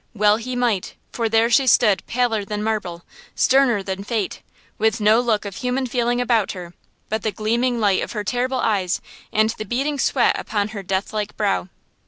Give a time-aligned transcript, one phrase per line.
[0.15, 5.57] Well he might, for there she stood paler than marble–sterner than fate–with no look of
[5.57, 6.73] human feeling about her,
[7.07, 8.99] but the gleaming light of her terrible eyes,
[9.31, 11.69] and the beading sweat upon her death like brow.